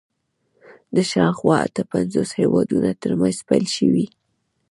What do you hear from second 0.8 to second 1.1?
د